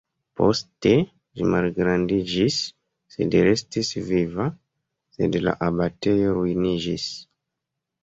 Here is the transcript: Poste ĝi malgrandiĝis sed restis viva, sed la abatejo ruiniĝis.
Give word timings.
Poste 0.39 0.93
ĝi 1.39 1.49
malgrandiĝis 1.55 2.57
sed 3.17 3.39
restis 3.51 3.95
viva, 4.09 4.49
sed 5.21 5.41
la 5.47 5.57
abatejo 5.71 6.37
ruiniĝis. 6.43 7.11